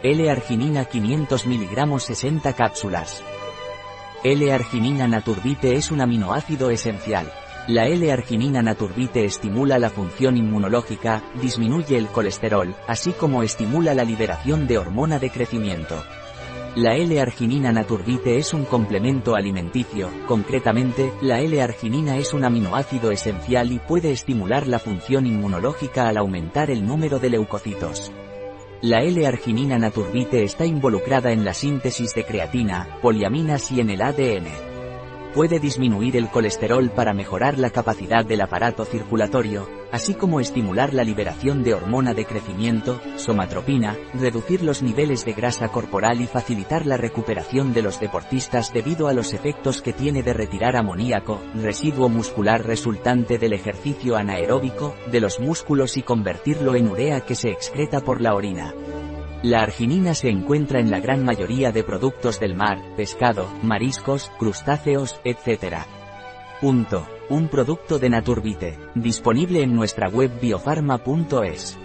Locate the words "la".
7.66-7.88, 9.80-9.90, 13.92-14.04, 16.76-16.94, 21.22-21.40, 24.68-24.78, 28.80-29.02, 31.44-31.52, 37.58-37.70, 40.94-41.04, 46.86-46.96, 58.22-58.34, 59.42-59.62, 60.90-60.98